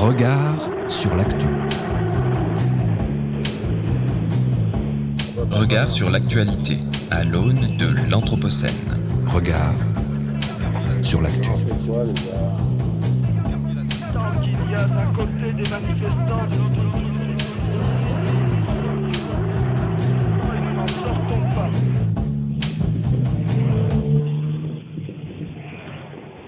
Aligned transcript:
Regard 0.00 0.66
sur 0.88 1.14
l'actu. 1.14 1.46
Regard 5.50 5.90
sur 5.90 6.08
l'actualité 6.08 6.80
à 7.10 7.22
l'aune 7.22 7.76
de 7.76 8.10
l'Anthropocène. 8.10 8.96
Regard 9.26 9.74
sur 11.02 11.20
l'actu. 11.20 11.50
Tant 14.14 14.40
qu'il 14.40 14.70
y 14.70 14.74
a 14.74 14.84
d'un 14.84 15.12
côté 15.14 15.52
des 15.52 15.68
manifestants, 15.68 16.46
de 16.48 16.56
l'autre 16.56 16.89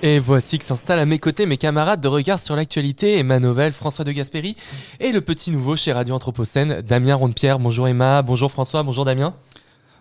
Et 0.04 0.18
voici 0.18 0.58
que 0.58 0.64
s'installent 0.64 0.98
à 0.98 1.06
mes 1.06 1.20
côtés 1.20 1.46
mes 1.46 1.56
camarades 1.56 2.00
de 2.00 2.08
regard 2.08 2.40
sur 2.40 2.56
l'actualité, 2.56 3.18
Emma 3.18 3.38
Novel, 3.38 3.72
François 3.72 4.04
de 4.04 4.10
Gasperi 4.10 4.56
et 4.98 5.12
le 5.12 5.20
petit 5.20 5.52
nouveau 5.52 5.76
chez 5.76 5.92
Radio 5.92 6.16
Anthropocène, 6.16 6.80
Damien 6.80 7.14
Rondepierre. 7.14 7.60
Bonjour 7.60 7.86
Emma, 7.86 8.20
bonjour 8.22 8.50
François, 8.50 8.82
bonjour 8.82 9.04
Damien. 9.04 9.32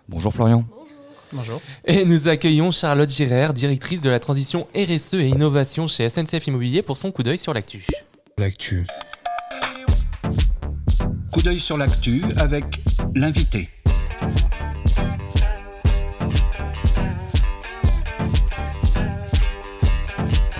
Bonjour 0.08 0.34
Florian. 0.34 0.64
Et 1.84 2.04
nous 2.04 2.26
accueillons 2.26 2.72
Charlotte 2.72 3.08
Girard, 3.08 3.54
directrice 3.54 4.00
de 4.00 4.10
la 4.10 4.18
transition 4.18 4.66
RSE 4.74 5.14
et 5.14 5.28
innovation 5.28 5.86
chez 5.86 6.08
SNCF 6.08 6.48
Immobilier 6.48 6.82
pour 6.82 6.98
son 6.98 7.12
coup 7.12 7.22
d'œil 7.22 7.38
sur 7.38 7.54
l'actu. 7.54 7.86
L'actu. 8.38 8.84
Coup 11.30 11.42
d'œil 11.42 11.60
sur 11.60 11.76
l'actu 11.76 12.24
avec 12.38 12.64
l'invité. 13.14 13.68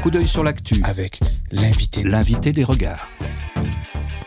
Coup 0.02 0.10
d'œil 0.10 0.26
sur 0.26 0.42
l'actu 0.42 0.82
Avec 0.82 1.20
l'invité. 1.52 2.02
l'invité 2.02 2.50
des 2.50 2.64
regards. 2.64 3.08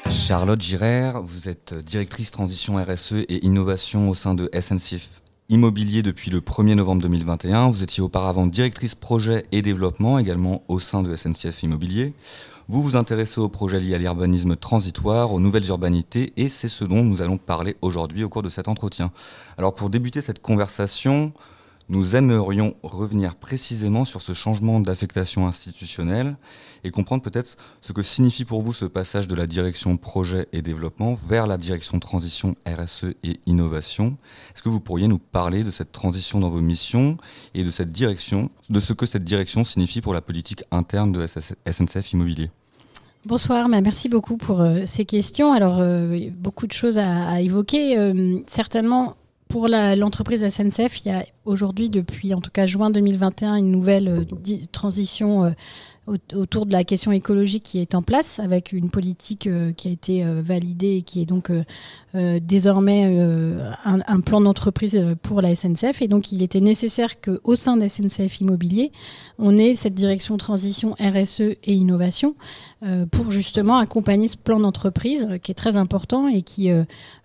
Charlotte 0.09 0.61
Girard, 0.61 1.21
vous 1.21 1.49
êtes 1.49 1.73
directrice 1.73 2.31
transition 2.31 2.77
RSE 2.77 3.25
et 3.27 3.45
innovation 3.45 4.09
au 4.09 4.13
sein 4.13 4.35
de 4.35 4.49
SNCF 4.57 5.09
Immobilier 5.49 6.01
depuis 6.01 6.31
le 6.31 6.39
1er 6.39 6.75
novembre 6.75 7.01
2021. 7.01 7.69
Vous 7.71 7.83
étiez 7.83 8.01
auparavant 8.01 8.47
directrice 8.47 8.95
projet 8.95 9.47
et 9.51 9.61
développement 9.61 10.17
également 10.17 10.63
au 10.69 10.79
sein 10.79 11.03
de 11.03 11.13
SNCF 11.13 11.63
Immobilier. 11.63 12.13
Vous 12.69 12.81
vous 12.81 12.95
intéressez 12.95 13.41
aux 13.41 13.49
projets 13.49 13.81
liés 13.81 13.95
à 13.95 13.97
l'urbanisme 13.97 14.55
transitoire, 14.55 15.33
aux 15.33 15.41
nouvelles 15.41 15.67
urbanités 15.67 16.31
et 16.37 16.47
c'est 16.47 16.69
ce 16.69 16.85
dont 16.85 17.03
nous 17.03 17.21
allons 17.21 17.37
parler 17.37 17.75
aujourd'hui 17.81 18.23
au 18.23 18.29
cours 18.29 18.43
de 18.43 18.49
cet 18.49 18.69
entretien. 18.69 19.11
Alors 19.57 19.75
pour 19.75 19.89
débuter 19.89 20.21
cette 20.21 20.41
conversation, 20.41 21.33
nous 21.89 22.15
aimerions 22.15 22.75
revenir 22.83 23.35
précisément 23.35 24.05
sur 24.05 24.21
ce 24.21 24.33
changement 24.33 24.79
d'affectation 24.79 25.47
institutionnelle 25.47 26.37
et 26.83 26.91
comprendre 26.91 27.21
peut-être 27.21 27.57
ce 27.81 27.93
que 27.93 28.01
signifie 28.01 28.45
pour 28.45 28.61
vous 28.61 28.73
ce 28.73 28.85
passage 28.85 29.27
de 29.27 29.35
la 29.35 29.47
direction 29.47 29.97
projet 29.97 30.47
et 30.51 30.61
développement 30.61 31.17
vers 31.27 31.47
la 31.47 31.57
direction 31.57 31.99
transition 31.99 32.55
RSE 32.67 33.13
et 33.23 33.39
innovation. 33.45 34.17
Est-ce 34.53 34.63
que 34.63 34.69
vous 34.69 34.79
pourriez 34.79 35.07
nous 35.07 35.19
parler 35.19 35.63
de 35.63 35.71
cette 35.71 35.91
transition 35.91 36.39
dans 36.39 36.49
vos 36.49 36.61
missions 36.61 37.17
et 37.53 37.63
de 37.63 37.71
cette 37.71 37.91
direction, 37.91 38.49
de 38.69 38.79
ce 38.79 38.93
que 38.93 39.05
cette 39.05 39.23
direction 39.23 39.63
signifie 39.63 40.01
pour 40.01 40.13
la 40.13 40.21
politique 40.21 40.63
interne 40.71 41.11
de 41.11 41.27
SNCF 41.27 42.13
Immobilier? 42.13 42.49
Bonsoir, 43.25 43.67
bah, 43.69 43.81
merci 43.81 44.07
beaucoup 44.07 44.37
pour 44.37 44.61
euh, 44.61 44.83
ces 44.85 45.03
questions. 45.03 45.51
Alors, 45.51 45.79
euh, 45.79 46.29
beaucoup 46.37 46.67
de 46.67 46.71
choses 46.71 46.99
à, 46.99 47.27
à 47.27 47.41
évoquer. 47.41 47.97
Euh, 47.97 48.37
certainement, 48.45 49.15
pour 49.55 49.69
l'entreprise 49.69 50.45
SNCF, 50.45 51.05
il 51.05 51.13
y 51.13 51.15
a 51.15 51.25
aujourd'hui, 51.45 51.89
depuis 51.89 52.33
en 52.33 52.41
tout 52.41 52.51
cas 52.51 52.65
juin 52.65 52.89
2021, 52.89 53.55
une 53.55 53.71
nouvelle 53.71 54.09
euh, 54.09 54.25
transition 54.73 55.45
euh, 55.45 55.51
autour 56.07 56.65
de 56.67 56.71
la 56.71 56.83
question 56.83 57.11
écologique 57.11 57.63
qui 57.63 57.79
est 57.79 57.95
en 57.95 58.01
place, 58.01 58.39
avec 58.39 58.73
une 58.73 58.91
politique 58.91 59.47
euh, 59.47 59.71
qui 59.73 59.87
a 59.87 59.91
été 59.91 60.23
euh, 60.23 60.41
validée 60.43 60.97
et 60.97 61.01
qui 61.01 61.21
est 61.21 61.25
donc 61.25 61.49
euh, 61.49 62.39
désormais 62.41 63.05
un, 63.83 64.19
plan 64.21 64.39
d'entreprise 64.39 64.99
pour 65.21 65.41
la 65.41 65.53
SNCF. 65.53 66.01
Et 66.01 66.07
donc, 66.07 66.31
il 66.31 66.41
était 66.41 66.61
nécessaire 66.61 67.19
qu'au 67.19 67.55
sein 67.55 67.75
de 67.75 67.87
SNCF 67.87 68.39
Immobilier, 68.39 68.91
on 69.37 69.57
ait 69.57 69.75
cette 69.75 69.95
direction 69.95 70.37
transition 70.37 70.95
RSE 70.99 71.41
et 71.41 71.73
innovation 71.73 72.35
pour 73.11 73.31
justement 73.31 73.77
accompagner 73.77 74.27
ce 74.27 74.37
plan 74.37 74.59
d'entreprise 74.59 75.27
qui 75.43 75.51
est 75.51 75.55
très 75.55 75.75
important 75.75 76.29
et 76.29 76.41
qui 76.41 76.71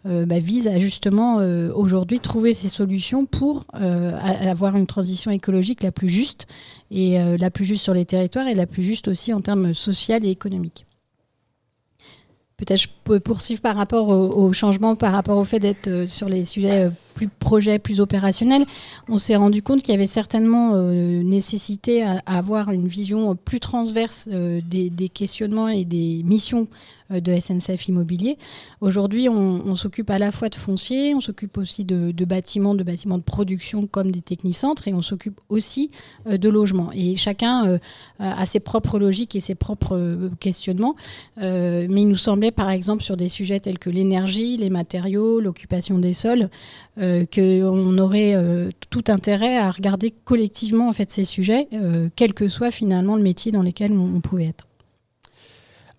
bah, 0.05 0.39
vise 0.41 0.67
à 0.67 0.79
justement 0.79 1.37
aujourd'hui 1.75 2.19
trouver 2.19 2.53
ces 2.53 2.69
solutions 2.69 3.27
pour 3.27 3.65
avoir 3.75 4.75
une 4.75 4.89
transition 4.89 5.31
écologique 5.31 5.85
la 5.85 5.93
plus 5.93 6.09
juste 6.09 6.49
et 6.91 7.21
euh, 7.21 7.37
la 7.37 7.51
plus 7.51 7.65
juste 7.65 7.83
sur 7.83 7.95
les 7.95 8.05
territoires 8.05 8.49
et 8.49 8.55
la 8.55 8.67
plus 8.67 8.83
juste 8.83 9.09
aussi 9.09 9.33
en 9.33 9.41
termes 9.41 9.75
social 9.75 10.25
et 10.25 10.31
économiques. 10.31 10.87
Peut-être 12.57 12.81
je 12.83 12.89
peux 13.05 13.21
poursuivre 13.21 13.63
par 13.63 13.77
rapport 13.77 14.09
au, 14.09 14.29
au 14.29 14.53
changement, 14.53 14.97
par 14.97 15.13
rapport 15.13 15.39
au 15.39 15.45
fait 15.45 15.61
d'être 15.61 15.89
euh, 15.89 16.07
sur 16.07 16.29
les 16.29 16.45
sujets 16.45 16.87
euh, 16.87 16.91
plus 17.15 17.29
projets, 17.29 17.79
plus 17.79 18.01
opérationnels. 18.01 18.65
On 19.09 19.19
s'est 19.19 19.37
rendu 19.37 19.63
compte 19.63 19.83
qu'il 19.83 19.93
y 19.93 19.97
avait 19.97 20.07
certainement 20.07 20.73
euh, 20.75 21.23
nécessité 21.23 22.03
à, 22.03 22.21
avoir 22.27 22.71
une 22.71 22.87
vision 22.87 23.37
plus 23.37 23.61
transverse 23.61 24.29
euh, 24.33 24.61
des, 24.69 25.09
questionnements 25.09 25.69
et 25.69 25.85
des 25.85 26.23
missions 26.25 26.69
euh, 27.11 27.21
de 27.21 27.39
SNCF 27.39 27.89
Immobilier. 27.89 28.39
Aujourd'hui, 28.81 29.29
on, 29.29 29.75
s'occupe 29.75 30.11
à 30.11 30.19
la 30.19 30.31
fois 30.31 30.49
de 30.49 30.55
foncier, 30.55 31.15
on 31.15 31.21
s'occupe 31.21 31.57
aussi 31.59 31.85
de, 31.85 32.13
de 32.13 32.25
bâtiments, 32.25 32.75
de 32.75 32.83
bâtiments 32.83 33.19
de 33.19 33.23
production 33.23 33.87
comme 33.87 34.11
des 34.11 34.21
technicentres, 34.21 34.89
et 34.89 34.95
on 34.95 35.03
s'occupe 35.03 35.41
aussi 35.49 35.91
de 36.27 36.49
logements. 36.49 36.91
Et 36.93 37.17
chacun 37.17 37.79
a 38.19 38.47
ses 38.47 38.61
propres 38.61 38.99
logiques 38.99 39.35
et 39.37 39.41
ses 39.41 39.55
propres 39.55 40.31
questionnements. 40.39 40.97
Mais 41.39 41.87
il 41.87 42.09
nous 42.09 42.17
semblait, 42.17 42.51
par 42.51 42.69
exemple, 42.69 43.03
sur 43.03 43.17
des 43.17 43.29
sujets 43.29 43.61
tels 43.61 43.79
que 43.79 43.91
l'énergie, 43.91 44.57
les 44.57 44.71
matériaux, 44.71 45.41
l'occupation 45.41 45.99
des 45.99 46.13
sols, 46.13 46.51
euh, 47.01 47.25
qu'on 47.27 47.99
aurait 47.99 48.35
euh, 48.35 48.71
tout 48.91 49.05
intérêt 49.09 49.57
à 49.57 49.71
regarder 49.71 50.13
collectivement 50.25 50.89
en 50.89 50.93
fait 50.93 51.11
ces 51.11 51.25
sujets, 51.25 51.69
euh, 51.73 52.09
quel 52.17 52.35
que 52.35 52.49
soit 52.49 52.71
finalement 52.71 53.17
le 53.17 53.23
métier 53.23 53.53
dans 53.53 53.63
lequel 53.63 53.93
on, 53.93 54.17
on 54.17 54.21
pouvait 54.21 54.47
être. 54.47 54.67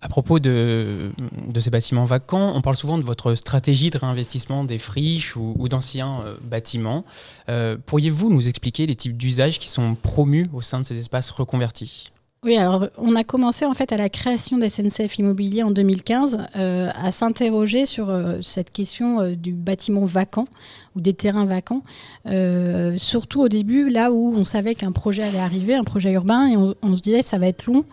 À 0.04 0.08
propos 0.08 0.40
de, 0.40 1.12
de 1.46 1.60
ces 1.60 1.70
bâtiments 1.70 2.04
vacants, 2.04 2.52
on 2.56 2.60
parle 2.60 2.74
souvent 2.74 2.98
de 2.98 3.04
votre 3.04 3.36
stratégie 3.36 3.88
de 3.88 3.98
réinvestissement 3.98 4.64
des 4.64 4.78
friches 4.78 5.36
ou, 5.36 5.54
ou 5.56 5.68
d'anciens 5.68 6.22
euh, 6.26 6.34
bâtiments. 6.42 7.04
Euh, 7.48 7.76
Pourriez-vous 7.86 8.28
nous 8.28 8.48
expliquer 8.48 8.86
les 8.86 8.96
types 8.96 9.16
d'usages 9.16 9.60
qui 9.60 9.68
sont 9.68 9.94
promus 9.94 10.44
au 10.52 10.60
sein 10.60 10.80
de 10.80 10.86
ces 10.86 10.98
espaces 10.98 11.30
reconvertis? 11.30 12.08
Oui, 12.44 12.56
alors 12.56 12.88
on 12.98 13.14
a 13.14 13.22
commencé 13.22 13.64
en 13.64 13.74
fait 13.74 13.92
à 13.92 13.96
la 13.96 14.08
création 14.08 14.58
de 14.58 14.68
SNCF 14.68 15.18
Immobilier 15.18 15.62
en 15.62 15.70
2015 15.70 16.48
euh, 16.56 16.90
à 17.00 17.12
s'interroger 17.12 17.86
sur 17.86 18.12
cette 18.42 18.72
question 18.72 19.30
du 19.34 19.52
bâtiment 19.52 20.04
vacant 20.04 20.48
ou 20.96 21.00
des 21.00 21.14
terrains 21.14 21.44
vacants. 21.44 21.82
Euh, 22.26 22.94
surtout 22.98 23.40
au 23.40 23.48
début, 23.48 23.88
là 23.88 24.12
où 24.12 24.34
on 24.36 24.44
savait 24.44 24.74
qu'un 24.74 24.92
projet 24.92 25.22
allait 25.22 25.38
arriver, 25.38 25.74
un 25.74 25.84
projet 25.84 26.12
urbain, 26.12 26.46
et 26.48 26.56
on, 26.56 26.96
se 26.96 27.02
disait 27.02 27.22
ça 27.22 27.38
va 27.38 27.46
être 27.46 27.66
long. 27.66 27.84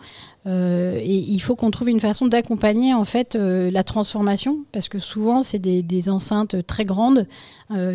Euh, 0.47 0.97
et 1.01 1.15
il 1.15 1.39
faut 1.41 1.57
qu'on 1.57 1.69
trouve 1.69 1.89
une 1.89 1.99
façon 1.99 2.27
d'accompagner 2.27 2.93
en 2.93 3.03
fait 3.03 3.35
euh, 3.35 3.69
la 3.69 3.83
transformation 3.83 4.59
parce 4.71 4.87
que 4.87 4.97
souvent 4.97 5.41
c'est 5.41 5.59
des, 5.59 6.09
enceintes 6.09 6.65
très 6.65 6.85
grandes 6.85 7.27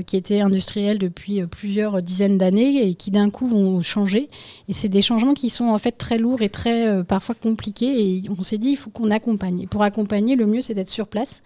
qui 0.07 0.17
étaient 0.17 0.41
industrielles 0.41 1.01
depuis 1.01 1.45
plusieurs 1.47 2.01
dizaines 2.01 2.39
d'années 2.39 2.87
et 2.87 2.95
qui 2.95 3.11
d'un 3.11 3.29
coup 3.29 3.49
vont 3.49 3.83
changer 3.83 4.29
et 4.69 4.73
c'est 4.73 4.89
des 4.89 5.01
changements 5.01 5.35
qui 5.35 5.51
sont 5.51 5.65
en 5.65 5.79
fait 5.79 5.93
très 5.93 6.17
lourds 6.17 6.43
et 6.43 6.49
très 6.49 7.03
parfois 7.03 7.35
compliqués 7.35 8.15
et 8.15 8.23
on 8.31 8.45
s'est 8.45 8.59
dit 8.59 8.69
il 8.69 8.77
faut 8.77 8.91
qu'on 8.91 9.11
accompagne 9.11 9.63
et 9.63 9.67
pour 9.67 9.83
accompagner 9.83 10.37
le 10.37 10.47
mieux 10.47 10.61
c'est 10.61 10.75
d'être 10.75 10.91
sur 10.91 11.09
place 11.09 11.43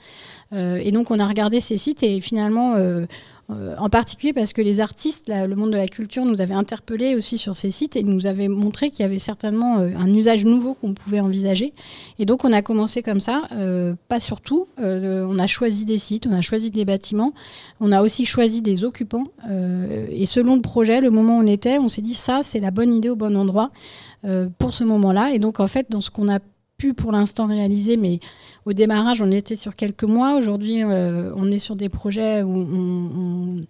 et 0.52 0.92
donc 0.92 1.10
on 1.10 1.18
a 1.18 1.26
regardé 1.26 1.60
ces 1.60 1.76
sites 1.76 2.02
et 2.02 2.20
finalement 2.20 2.74
euh, 2.74 3.06
euh, 3.50 3.74
en 3.78 3.88
particulier 3.88 4.34
parce 4.34 4.52
que 4.52 4.60
les 4.60 4.80
artistes, 4.80 5.28
le 5.28 5.54
monde 5.54 5.70
de 5.70 5.76
la 5.76 5.88
culture 5.88 6.24
nous 6.26 6.42
avait 6.42 6.54
interpellés 6.54 7.14
aussi 7.14 7.38
sur 7.38 7.56
ces 7.56 7.70
sites 7.70 7.96
et 7.96 8.02
nous 8.02 8.26
avait 8.26 8.48
montré 8.48 8.90
qu'il 8.90 9.00
y 9.00 9.08
avait 9.08 9.18
certainement 9.18 9.78
euh, 9.78 9.90
un 9.98 10.12
usage 10.12 10.44
nouveau 10.44 10.74
qu'on 10.74 10.92
pouvait 10.92 11.20
envisager. 11.20 11.72
Et 12.18 12.26
donc 12.26 12.44
on 12.44 12.52
a 12.52 12.60
commencé 12.60 13.02
comme 13.02 13.20
ça, 13.20 13.44
euh, 13.52 13.94
pas 14.08 14.20
sur 14.20 14.42
tout. 14.42 14.68
Euh, 14.78 15.26
on 15.26 15.38
a 15.38 15.46
choisi 15.46 15.86
des 15.86 15.96
sites, 15.96 16.26
on 16.26 16.32
a 16.32 16.42
choisi 16.42 16.70
des 16.70 16.84
bâtiments, 16.84 17.32
on 17.80 17.90
a 17.90 18.02
aussi 18.02 18.26
choisi 18.26 18.60
des 18.60 18.84
occupants. 18.84 19.24
euh, 19.48 20.06
et 20.10 20.26
selon 20.26 20.54
le 20.56 20.62
projet, 20.62 21.00
le 21.00 21.10
moment 21.10 21.38
où 21.38 21.42
on 21.42 21.46
était, 21.46 21.78
on 21.78 21.88
s'est 21.88 22.02
dit 22.02 22.14
ça 22.14 22.40
c'est 22.42 22.60
la 22.60 22.70
bonne 22.70 22.94
idée 22.94 23.08
au 23.08 23.16
bon 23.16 23.34
endroit 23.34 23.70
euh, 24.26 24.48
pour 24.58 24.74
ce 24.74 24.84
moment-là. 24.84 25.30
Et 25.32 25.38
donc 25.38 25.58
en 25.58 25.66
fait 25.66 25.86
dans 25.88 26.02
ce 26.02 26.10
qu'on 26.10 26.30
a 26.30 26.38
pour 26.96 27.10
l'instant 27.12 27.46
réaliser, 27.46 27.96
mais 27.96 28.20
au 28.64 28.72
démarrage, 28.72 29.20
on 29.20 29.30
était 29.32 29.56
sur 29.56 29.74
quelques 29.74 30.04
mois. 30.04 30.36
Aujourd'hui, 30.36 30.82
euh, 30.84 31.32
on 31.34 31.50
est 31.50 31.58
sur 31.58 31.74
des 31.74 31.88
projets 31.88 32.42
où 32.42 32.54
on, 32.54 33.10
on- 33.60 33.66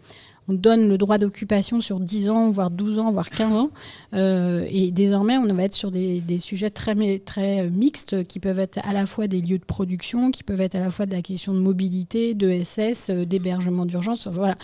on 0.50 0.55
donne 0.55 0.88
le 0.88 0.96
droit 0.96 1.19
d'occupation 1.19 1.81
sur 1.82 2.00
10 2.00 2.31
ans, 2.31 2.49
voire 2.49 2.70
12 2.70 2.99
ans, 2.99 3.10
voire 3.10 3.28
15 3.28 3.55
ans. 3.55 3.70
Euh, 4.14 4.66
et 4.70 4.90
désormais, 4.93 5.37
on 5.37 5.44
va 5.55 5.62
être 5.64 5.75
sur 5.75 5.90
des, 5.90 6.22
sujets 6.38 6.70
très, 6.70 6.94
mi- 6.94 7.20
très 7.20 7.69
mixtes 7.69 8.26
qui 8.26 8.40
peuvent 8.40 8.58
être 8.58 8.78
à 8.87 8.93
la 8.94 9.05
fois 9.05 9.26
des 9.26 9.43
lieux 9.43 9.58
de 9.58 9.64
production, 9.64 10.31
qui 10.31 10.43
peuvent 10.44 10.62
être 10.62 10.75
à 10.75 10.81
la 10.81 10.90
fois 10.90 11.04
de 11.04 11.12
la 11.12 11.20
question 11.20 11.52
de 11.52 11.58
mobilité, 11.61 12.32
de 12.34 12.49
SS, 12.62 13.11
euh, 13.11 13.25
d'hébergement 13.26 13.84
d'urgence. 13.84 14.26
Voilà. 14.26 14.56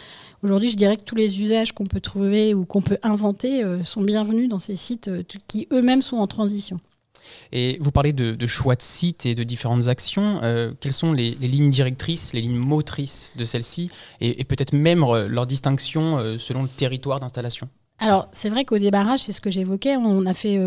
Aujourd'hui, 0.43 0.71
je 0.71 0.77
dirais 0.77 0.97
que 0.97 1.03
tous 1.05 1.17
les 1.17 1.43
usages 1.43 1.73
qu'on 1.73 1.85
peut 1.87 2.01
trouver 2.01 2.53
ou 2.55 2.65
qu'on 2.65 2.81
peut 2.83 2.99
inventer 3.03 3.63
sont 3.83 4.03
bienvenus 4.03 4.49
dans 4.49 4.59
ces 4.59 4.77
sites 4.77 5.11
qui 5.49 5.67
eux-mêmes 5.73 6.01
sont 6.03 6.17
en 6.17 6.27
transition. 6.27 6.81
Et 7.53 7.79
vous 7.81 7.91
parlez 7.91 8.13
de, 8.13 8.47
choix 8.47 8.75
de 8.75 8.83
sites 8.83 9.27
et 9.27 9.35
de 9.35 9.43
différentes 9.43 9.89
actions. 9.89 10.41
Euh, 10.43 10.73
quelles 10.81 10.93
sont 10.93 11.13
les, 11.13 11.33
lignes 11.33 11.71
directrices, 11.71 12.33
les 12.33 12.41
lignes 12.41 12.57
motrices 12.57 13.33
de 13.37 13.45
celles-ci 13.45 13.91
et, 14.21 14.45
peut-être 14.45 14.73
même 14.73 15.03
euh, 15.05 15.27
leur 15.29 15.47
distinction 15.47 16.19
euh, 16.19 16.39
selon 16.39 16.63
le 16.63 16.69
territoire 16.69 17.21
d'installation? 17.21 17.69
Alors, 17.99 18.29
c'est 18.33 18.49
vrai 18.49 18.65
qu'au 18.65 18.79
démarrage, 18.79 19.21
c'est 19.21 19.33
ce 19.33 19.41
que 19.41 19.51
j'évoquais, 19.51 19.97
on 19.97 20.27
a 20.27 20.35
fait 20.35 20.59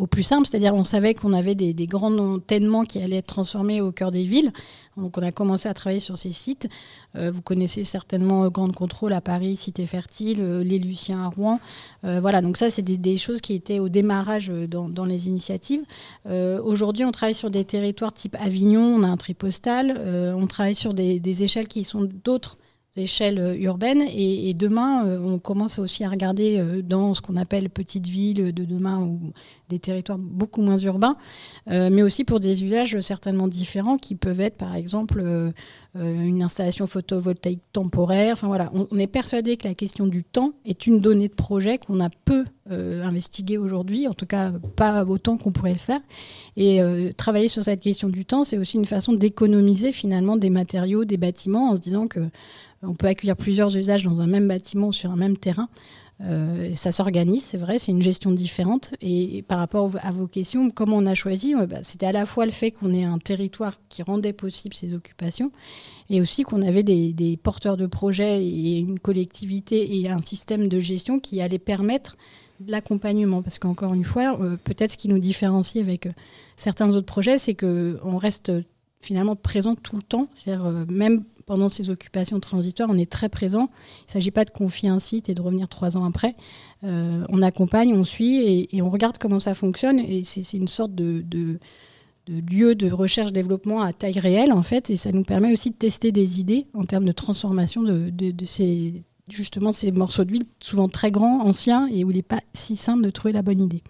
au 0.00 0.06
plus 0.06 0.22
simple, 0.22 0.46
c'est-à-dire 0.46 0.74
on 0.74 0.84
savait 0.84 1.12
qu'on 1.12 1.34
avait 1.34 1.54
des, 1.54 1.74
grands 1.86 2.16
enterrements 2.16 2.84
qui 2.84 3.02
allaient 3.02 3.16
être 3.16 3.26
transformés 3.26 3.82
au 3.82 3.92
cœur 3.92 4.10
des 4.10 4.24
villes. 4.24 4.50
Donc 4.96 5.18
on 5.18 5.22
a 5.22 5.30
commencé 5.30 5.68
à 5.68 5.74
travailler 5.74 6.00
sur 6.00 6.16
ces 6.16 6.32
sites. 6.32 6.68
Euh, 7.16 7.30
vous 7.30 7.42
connaissez 7.42 7.84
certainement 7.84 8.44
euh, 8.44 8.48
Grande 8.48 8.74
Contrôle 8.74 9.12
à 9.12 9.20
Paris, 9.20 9.56
Cité 9.56 9.84
Fertile, 9.84 10.38
euh, 10.40 10.64
les 10.64 10.78
Luciens 10.78 11.22
à 11.24 11.28
Rouen. 11.28 11.60
Voilà, 12.02 12.40
donc 12.40 12.56
ça 12.56 12.70
c'est 12.70 12.82
des, 12.82 13.16
choses 13.18 13.40
qui 13.42 13.54
étaient 13.54 13.78
au 13.78 13.88
démarrage 13.90 14.48
dans, 14.48 15.04
les 15.04 15.28
initiatives. 15.28 15.82
Aujourd'hui, 16.26 17.04
on 17.04 17.12
travaille 17.12 17.34
sur 17.34 17.50
des 17.50 17.64
territoires 17.64 18.12
type 18.12 18.36
Avignon, 18.40 18.80
on 18.80 19.02
a 19.02 19.08
un 19.08 19.16
tripostal, 19.18 20.00
on 20.34 20.46
travaille 20.46 20.74
sur 20.74 20.94
des 20.94 21.42
échelles 21.42 21.68
qui 21.68 21.84
sont 21.84 22.08
d'autres 22.24 22.56
échelles 22.96 23.38
euh, 23.38 23.56
urbaines. 23.56 24.02
Et, 24.14 24.52
demain 24.54 25.06
euh, 25.06 25.20
on 25.22 25.38
commence 25.38 25.78
aussi 25.78 26.04
à 26.04 26.08
regarder 26.08 26.58
euh, 26.58 26.82
dans 26.82 27.14
ce 27.14 27.20
qu'on 27.20 27.36
appelle 27.36 27.70
petites 27.70 28.08
villes 28.08 28.52
de 28.52 28.64
demain 28.64 29.00
ou 29.00 29.32
des 29.68 29.78
territoires 29.78 30.18
beaucoup 30.18 30.62
moins 30.62 30.76
urbains 30.78 31.16
mais 31.66 32.02
aussi 32.02 32.24
pour 32.24 32.40
des 32.40 32.64
usages 32.64 32.98
certainement 33.00 33.46
différents 33.46 33.96
qui 33.96 34.16
peuvent 34.16 34.40
être 34.40 34.56
par 34.56 34.74
exemple 34.74 35.24
une 35.94 36.42
installation 36.42 36.86
photovoltaïque 36.88 37.62
temporaire. 37.72 38.32
Enfin 38.32 38.48
voilà. 38.48 38.70
On, 38.74 38.88
on 38.90 38.98
est 38.98 39.06
persuadé 39.06 39.56
que 39.56 39.68
la 39.68 39.74
question 39.74 40.06
du 40.06 40.24
temps 40.24 40.52
est 40.64 40.86
une 40.86 41.00
donnée 41.00 41.28
de 41.28 41.34
projet 41.34 41.78
qu'on 41.78 42.00
a 42.00 42.08
peu 42.24 42.44
investiguée 42.68 43.58
aujourd'hui 43.58 44.08
en 44.08 44.14
tout 44.14 44.26
cas 44.26 44.52
pas 44.76 45.04
autant 45.04 45.36
qu'on 45.36 45.52
pourrait 45.52 45.72
le 45.72 45.78
faire. 45.78 46.00
Et 46.56 46.80
travailler 47.16 47.48
sur 47.48 47.62
cette 47.62 47.80
question 47.80 48.08
du 48.08 48.24
temps 48.24 48.42
c'est 48.42 48.58
aussi 48.58 48.76
une 48.76 48.86
façon 48.86 49.12
d'économiser 49.12 49.92
finalement 49.92 50.36
des 50.36 50.50
matériaux 50.50 51.04
des 51.04 51.16
bâtiments 51.16 51.70
en 51.70 51.76
se 51.76 51.80
disant 51.80 52.08
que 52.08 52.20
on 52.82 52.94
peut 52.94 53.06
accueillir 53.06 53.36
plusieurs 53.36 53.76
usages 53.76 54.04
dans 54.04 54.20
un 54.20 54.26
même 54.26 54.48
bâtiment 54.48 54.92
sur 54.92 55.10
un 55.10 55.16
même 55.16 55.36
terrain. 55.36 55.68
Euh, 56.22 56.74
ça 56.74 56.92
s'organise, 56.92 57.42
c'est 57.42 57.56
vrai, 57.56 57.78
c'est 57.78 57.92
une 57.92 58.02
gestion 58.02 58.30
différente. 58.30 58.94
Et, 59.00 59.42
par 59.42 59.58
rapport 59.58 59.90
à 60.02 60.10
vos 60.10 60.26
questions, 60.26 60.70
comment 60.70 60.96
on 60.96 61.06
a 61.06 61.14
choisi 61.14 61.54
bah, 61.54 61.78
C'était 61.82 62.06
à 62.06 62.12
la 62.12 62.26
fois 62.26 62.44
le 62.44 62.50
fait 62.50 62.70
qu'on 62.70 62.92
ait 62.92 63.04
un 63.04 63.18
territoire 63.18 63.74
qui 63.88 64.02
rendait 64.02 64.32
possible 64.32 64.74
ces 64.74 64.92
occupations, 64.92 65.50
et 66.10 66.20
aussi 66.20 66.42
qu'on 66.42 66.62
avait 66.62 66.82
des, 66.82 67.38
porteurs 67.42 67.76
de 67.76 67.86
projets 67.86 68.44
et 68.44 68.78
une 68.78 68.98
collectivité 68.98 69.98
et 69.98 70.08
un 70.10 70.20
système 70.20 70.68
de 70.68 70.78
gestion 70.80 71.20
qui 71.20 71.40
allait 71.40 71.58
permettre 71.58 72.16
de 72.60 72.70
l'accompagnement. 72.70 73.42
Parce 73.42 73.58
qu'encore 73.58 73.94
une 73.94 74.04
fois, 74.04 74.38
euh, 74.40 74.56
peut-être 74.62 74.92
ce 74.92 74.98
qui 74.98 75.08
nous 75.08 75.18
différencie 75.18 75.82
avec 75.82 76.06
euh, 76.06 76.12
certains 76.56 76.90
autres 76.94 77.06
projets, 77.06 77.38
c'est 77.38 77.54
qu'on 77.54 78.18
reste 78.18 78.52
finalement 79.00 79.36
présent 79.36 79.74
tout 79.74 79.96
le 79.96 80.02
temps. 80.02 80.28
C'est-à-dire, 80.34 80.66
euh, 80.66 80.84
même 80.88 81.24
pendant 81.46 81.68
ces 81.68 81.90
occupations 81.90 82.38
transitoires, 82.38 82.88
on 82.90 82.98
est 82.98 83.10
très 83.10 83.28
présent. 83.28 83.70
Il 84.02 84.06
ne 84.08 84.12
s'agit 84.12 84.30
pas 84.30 84.44
de 84.44 84.50
confier 84.50 84.88
un 84.88 84.98
site 84.98 85.28
et 85.28 85.34
de 85.34 85.42
revenir 85.42 85.68
trois 85.68 85.96
ans 85.96 86.04
après. 86.04 86.36
Euh, 86.84 87.24
on 87.28 87.42
accompagne, 87.42 87.92
on 87.92 88.04
suit 88.04 88.68
et, 88.70 88.82
on 88.82 88.88
regarde 88.88 89.18
comment 89.18 89.40
ça 89.40 89.54
fonctionne. 89.54 89.98
Et 89.98 90.22
c'est 90.24 90.56
une 90.56 90.68
sorte 90.68 90.94
de, 90.94 91.24
lieu 92.28 92.74
de 92.76 92.90
recherche-développement 92.90 93.80
à 93.80 93.92
taille 93.92 94.18
réelle, 94.18 94.52
en 94.52 94.62
fait. 94.62 94.90
Et 94.90 94.96
ça 94.96 95.10
nous 95.10 95.24
permet 95.24 95.52
aussi 95.52 95.70
de 95.70 95.76
tester 95.76 96.12
des 96.12 96.38
idées 96.40 96.66
en 96.74 96.84
termes 96.84 97.06
de 97.06 97.12
transformation 97.12 97.82
de, 97.82 98.44
ces, 98.44 99.02
justement, 99.28 99.72
ces 99.72 99.90
morceaux 99.90 100.24
de 100.24 100.32
ville, 100.32 100.44
souvent 100.60 100.88
très 100.88 101.10
grands, 101.10 101.40
anciens, 101.40 101.88
et 101.88 102.04
où 102.04 102.10
il 102.10 102.16
n'est 102.16 102.22
pas 102.22 102.40
si 102.52 102.76
simple 102.76 103.02
de 103.02 103.10
trouver 103.10 103.32
la 103.32 103.42
bonne 103.42 103.60
idée. 103.60 103.82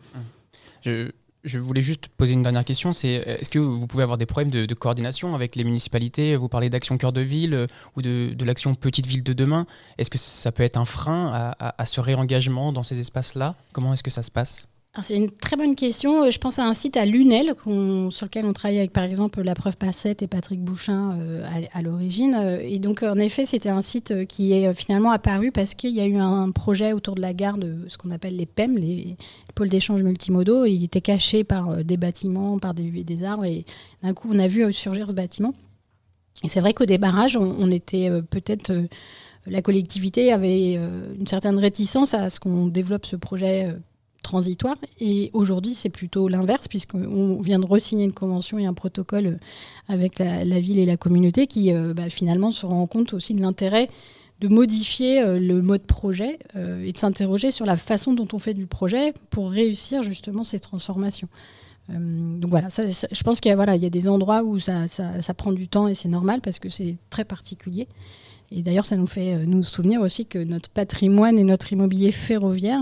Je 1.44 1.58
voulais 1.58 1.82
juste 1.82 2.08
poser 2.08 2.34
une 2.34 2.42
dernière 2.42 2.64
question. 2.64 2.92
C'est 2.92 3.08
est-ce 3.08 3.50
que 3.50 3.58
vous 3.58 3.86
pouvez 3.86 4.02
avoir 4.02 4.18
des 4.18 4.26
problèmes 4.26 4.50
de, 4.50 4.74
coordination 4.74 5.34
avec 5.34 5.56
les 5.56 5.64
municipalités? 5.64 6.36
Vous 6.36 6.48
parlez 6.48 6.70
d'action 6.70 6.98
cœur 6.98 7.12
de 7.12 7.20
ville 7.20 7.54
euh, 7.54 7.66
ou 7.96 8.02
de, 8.02 8.44
l'action 8.44 8.74
petite 8.74 9.06
ville 9.06 9.22
de 9.22 9.32
demain. 9.32 9.66
Est-ce 9.98 10.10
que 10.10 10.18
ça 10.18 10.52
peut 10.52 10.62
être 10.62 10.76
un 10.76 10.84
frein 10.84 11.52
à, 11.58 11.84
ce 11.84 12.00
réengagement 12.00 12.72
dans 12.72 12.82
ces 12.82 13.00
espaces-là? 13.00 13.54
Comment 13.72 13.94
est-ce 13.94 14.02
que 14.02 14.10
ça 14.10 14.22
se 14.22 14.30
passe? 14.30 14.69
C'est 15.00 15.16
une 15.16 15.30
très 15.30 15.56
bonne 15.56 15.76
question. 15.76 16.24
Euh, 16.24 16.30
Je 16.30 16.38
pense 16.38 16.58
à 16.58 16.64
un 16.64 16.74
site 16.74 16.96
à 16.96 17.06
Lunel 17.06 17.54
sur 18.10 18.26
lequel 18.26 18.44
on 18.44 18.52
travaille 18.52 18.78
avec 18.78 18.92
par 18.92 19.04
exemple 19.04 19.40
la 19.40 19.54
preuve 19.54 19.76
Passette 19.76 20.20
et 20.22 20.26
Patrick 20.26 20.60
Bouchin 20.60 21.16
euh, 21.20 21.46
à, 21.72 21.80
l'origine. 21.80 22.34
Euh, 22.34 22.58
Et 22.60 22.80
donc 22.80 23.04
en 23.04 23.16
effet 23.18 23.46
c'était 23.46 23.68
un 23.68 23.82
site 23.82 24.26
qui 24.26 24.52
est 24.52 24.74
finalement 24.74 25.12
apparu 25.12 25.52
parce 25.52 25.74
qu'il 25.74 25.94
y 25.94 26.00
a 26.00 26.06
eu 26.06 26.16
un 26.16 26.50
projet 26.50 26.92
autour 26.92 27.14
de 27.14 27.20
la 27.20 27.32
gare 27.32 27.56
de 27.56 27.84
ce 27.86 27.98
qu'on 27.98 28.10
appelle 28.10 28.34
les 28.34 28.46
PEM, 28.46 28.76
les 28.78 29.16
pôles 29.54 29.68
d'échange 29.68 30.02
multimodaux. 30.02 30.64
Il 30.64 30.82
était 30.82 31.00
caché 31.00 31.44
par 31.44 31.84
des 31.84 31.96
bâtiments, 31.96 32.58
par 32.58 32.74
des, 32.74 33.04
des 33.04 33.22
arbres 33.22 33.44
et 33.44 33.64
d'un 34.02 34.12
coup 34.12 34.28
on 34.32 34.40
a 34.40 34.48
vu 34.48 34.72
surgir 34.72 35.06
ce 35.06 35.12
bâtiment. 35.12 35.54
Et 36.42 36.48
c'est 36.48 36.60
vrai 36.60 36.74
qu'au 36.74 36.86
débarrage 36.86 37.36
on, 37.36 37.70
était 37.70 38.10
peut-être... 38.28 38.72
la 39.46 39.62
collectivité 39.62 40.32
avait 40.32 40.74
une 40.74 41.28
certaine 41.28 41.60
réticence 41.60 42.12
à 42.12 42.28
ce 42.28 42.40
qu'on 42.40 42.66
développe 42.66 43.06
ce 43.06 43.14
projet 43.14 43.72
transitoire. 44.22 44.76
Et 45.00 45.30
aujourd'hui, 45.32 45.74
c'est 45.74 45.88
plutôt 45.88 46.28
l'inverse, 46.28 46.68
puisqu'on 46.68 47.40
vient 47.40 47.58
de 47.58 47.66
re-signer 47.66 48.04
une 48.04 48.12
convention 48.12 48.58
et 48.58 48.66
un 48.66 48.74
protocole 48.74 49.26
euh, 49.26 49.36
avec 49.88 50.18
la, 50.18 50.60
ville 50.60 50.78
et 50.78 50.86
la 50.86 50.96
communauté 50.96 51.46
qui, 51.46 51.72
euh, 51.72 51.94
bah, 51.94 52.08
finalement, 52.08 52.50
se 52.50 52.66
rend 52.66 52.86
compte 52.86 53.12
aussi 53.14 53.34
de 53.34 53.40
l'intérêt 53.40 53.88
de 54.40 54.48
modifier 54.48 55.20
euh, 55.20 55.38
le 55.38 55.60
mode 55.60 55.82
projet 55.82 56.38
et 56.56 56.92
de 56.92 56.96
s'interroger 56.96 57.50
sur 57.50 57.66
la 57.66 57.76
façon 57.76 58.14
dont 58.14 58.28
on 58.32 58.38
fait 58.38 58.54
du 58.54 58.66
projet 58.66 59.12
pour 59.28 59.50
réussir 59.50 60.02
justement 60.02 60.44
ces 60.44 60.60
transformations. 60.60 61.28
Donc 61.88 62.50
voilà, 62.50 62.68
je 62.68 63.22
pense 63.24 63.40
qu'il 63.40 63.48
y, 63.48 63.52
a- 63.52 63.56
voilà, 63.56 63.74
il 63.74 63.82
y 63.82 63.86
a 63.86 63.90
des 63.90 64.06
endroits 64.06 64.44
où 64.44 64.60
ça, 64.60 64.86
ça- 64.86 65.34
prend 65.34 65.52
du 65.52 65.66
temps 65.66 65.88
et 65.88 65.94
c'est 65.94 66.08
normal 66.08 66.40
parce 66.40 66.58
que 66.60 66.68
c'est 66.68 66.96
très 67.10 67.24
particulier. 67.24 67.88
Et 68.52 68.62
d'ailleurs, 68.62 68.84
ça 68.84 68.96
nous 68.96 69.08
fait 69.08 69.44
nous 69.44 69.64
souvenir 69.64 70.00
aussi 70.00 70.24
que 70.24 70.38
notre 70.38 70.70
patrimoine 70.70 71.36
et 71.38 71.42
notre 71.44 71.72
immobilier 71.72 72.12
ferroviaire, 72.12 72.80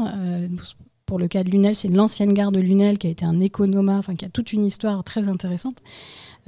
pour 1.09 1.19
le 1.19 1.27
cas 1.27 1.43
de 1.43 1.51
Lunel, 1.51 1.75
c'est 1.75 1.89
l'ancienne 1.89 2.35
gare 2.35 2.53
de 2.53 2.61
Lunel 2.61 2.99
qui 2.99 3.07
a 3.07 3.11
été 3.11 3.25
un 3.25 3.41
économa, 3.41 3.97
enfin 3.97 4.15
qui 4.15 4.27
a 4.27 4.29
toute 4.29 4.53
une 4.53 4.67
histoire 4.67 5.03
très 5.03 5.27
intéressante. 5.27 5.79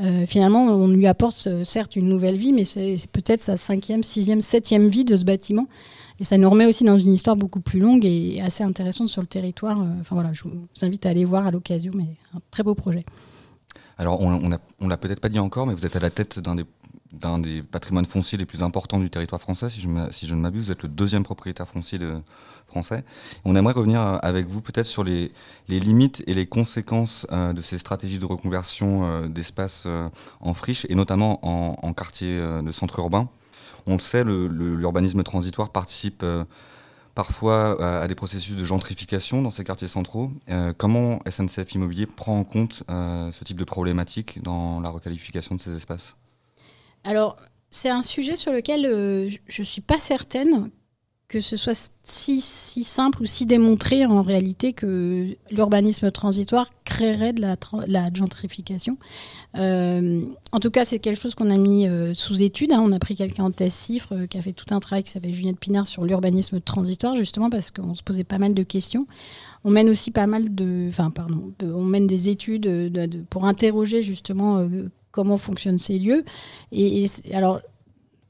Euh, 0.00 0.26
finalement, 0.26 0.66
on 0.66 0.86
lui 0.86 1.06
apporte 1.06 1.48
certes 1.64 1.96
une 1.96 2.08
nouvelle 2.08 2.36
vie, 2.36 2.52
mais 2.52 2.64
c'est 2.64 2.96
peut-être 3.10 3.42
sa 3.42 3.56
cinquième, 3.56 4.02
sixième, 4.02 4.42
septième 4.42 4.88
vie 4.88 5.06
de 5.06 5.16
ce 5.16 5.24
bâtiment. 5.24 5.66
Et 6.20 6.24
ça 6.24 6.36
nous 6.36 6.50
remet 6.50 6.66
aussi 6.66 6.84
dans 6.84 6.98
une 6.98 7.14
histoire 7.14 7.36
beaucoup 7.36 7.60
plus 7.60 7.80
longue 7.80 8.04
et 8.04 8.42
assez 8.42 8.62
intéressante 8.62 9.08
sur 9.08 9.22
le 9.22 9.26
territoire. 9.26 9.80
Euh, 9.80 9.86
Enfin 10.02 10.14
voilà, 10.14 10.34
je 10.34 10.44
vous 10.44 10.68
invite 10.82 11.06
à 11.06 11.08
aller 11.08 11.24
voir 11.24 11.46
à 11.46 11.50
l'occasion, 11.50 11.92
mais 11.94 12.04
un 12.34 12.40
très 12.50 12.62
beau 12.62 12.74
projet. 12.74 13.06
Alors, 13.96 14.20
on 14.20 14.50
on 14.78 14.88
l'a 14.88 14.96
peut-être 14.98 15.20
pas 15.20 15.30
dit 15.30 15.38
encore, 15.38 15.66
mais 15.66 15.72
vous 15.72 15.86
êtes 15.86 15.96
à 15.96 16.00
la 16.00 16.10
tête 16.10 16.38
d'un 16.38 16.54
des, 16.54 16.64
d'un 17.12 17.38
des 17.38 17.62
patrimoines 17.62 18.04
fonciers 18.04 18.38
les 18.38 18.46
plus 18.46 18.62
importants 18.62 18.98
du 18.98 19.10
territoire 19.10 19.40
français, 19.40 19.68
si 19.68 19.80
je, 19.80 19.88
si 20.10 20.26
je 20.26 20.34
ne 20.34 20.40
m'abuse. 20.40 20.66
Vous 20.66 20.72
êtes 20.72 20.82
le 20.82 20.88
deuxième 20.88 21.22
propriétaire 21.22 21.66
foncier 21.66 21.98
français. 22.70 23.04
On 23.44 23.56
aimerait 23.56 23.74
revenir 23.74 24.00
euh, 24.00 24.18
avec 24.22 24.46
vous 24.46 24.62
peut-être 24.62 24.86
sur 24.86 25.04
les, 25.04 25.32
limites 25.68 26.22
et 26.26 26.34
les 26.34 26.46
conséquences 26.46 27.26
euh, 27.32 27.52
de 27.52 27.60
ces 27.60 27.76
stratégies 27.78 28.18
de 28.18 28.26
reconversion 28.26 29.04
euh, 29.04 29.28
d'espaces 29.28 29.84
euh, 29.86 30.08
en 30.40 30.54
friche, 30.54 30.86
et 30.88 30.94
notamment 30.94 31.44
en, 31.46 31.76
en 31.82 31.92
quartier 31.92 32.40
de 32.40 32.72
centre 32.72 32.98
urbain. 33.00 33.26
On 33.86 33.94
le 33.94 34.00
sait, 34.00 34.24
l'urbanisme 34.24 35.22
transitoire 35.22 35.70
participe 35.70 36.24
parfois 37.14 37.82
à, 37.82 38.02
à 38.02 38.08
des 38.08 38.14
processus 38.14 38.56
de 38.56 38.64
gentrification 38.64 39.42
dans 39.42 39.50
ces 39.50 39.64
quartiers 39.64 39.88
centraux. 39.88 40.30
Comment 40.76 41.20
SNCF 41.28 41.72
Immobilier 41.74 42.06
prend 42.06 42.38
en 42.38 42.44
compte 42.44 42.82
ce 42.88 43.44
type 43.44 43.58
de 43.58 43.64
problématique 43.64 44.42
dans 44.42 44.80
la 44.80 44.90
requalification 44.90 45.54
de 45.54 45.60
ces 45.60 45.74
espaces? 45.74 46.14
Alors, 47.04 47.36
c'est 47.70 47.90
un 47.90 48.02
sujet 48.02 48.36
sur 48.36 48.52
lequel 48.52 48.84
euh, 48.86 49.30
je 49.48 49.62
ne 49.62 49.66
suis 49.66 49.80
pas 49.80 49.98
certaine 49.98 50.70
que 51.30 51.40
ce 51.40 51.56
soit 51.56 51.92
si, 52.02 52.40
si 52.40 52.82
simple 52.82 53.22
ou 53.22 53.24
si 53.24 53.46
démontré 53.46 54.04
en 54.04 54.20
réalité 54.20 54.72
que 54.72 55.28
l'urbanisme 55.52 56.10
transitoire 56.10 56.70
créerait 56.84 57.32
de 57.32 57.40
la, 57.40 58.10
gentrification. 58.12 58.96
Euh, 59.56 60.24
en 60.50 60.58
tout 60.58 60.72
cas, 60.72 60.84
c'est 60.84 60.98
quelque 60.98 61.20
chose 61.20 61.36
qu'on 61.36 61.50
a 61.50 61.56
mis 61.56 61.86
euh, 61.86 62.14
sous 62.14 62.42
étude. 62.42 62.72
hein. 62.72 62.82
On 62.82 62.90
a 62.90 62.98
pris 62.98 63.14
quelqu'un 63.14 63.44
en 63.44 63.52
thèse 63.52 63.72
cifre 63.72 64.26
qui 64.26 64.38
a 64.38 64.42
fait 64.42 64.52
tout 64.52 64.74
un 64.74 64.80
travail 64.80 65.04
qui 65.04 65.12
s'appelle 65.12 65.32
Juliette 65.32 65.60
Pinard 65.60 65.86
sur 65.86 66.04
l'urbanisme 66.04 66.60
transitoire, 66.60 67.14
justement 67.14 67.48
parce 67.48 67.70
qu'on 67.70 67.94
se 67.94 68.02
posait 68.02 68.24
pas 68.24 68.38
mal 68.38 68.52
de 68.52 68.62
questions. 68.64 69.06
On 69.62 69.70
mène 69.70 69.88
aussi 69.88 70.10
pas 70.10 70.26
mal 70.26 70.52
de, 70.52 70.86
enfin 70.88 71.10
pardon, 71.10 71.52
on 71.62 71.84
mène 71.84 72.08
des 72.08 72.28
études 72.28 72.62
de- 72.62 72.88
de- 72.88 73.22
pour 73.30 73.44
interroger 73.44 74.02
justement 74.02 74.68
comment 75.10 75.36
fonctionnent 75.36 75.78
ces 75.78 75.98
lieux. 75.98 76.24
Et, 76.72 77.06
alors 77.32 77.60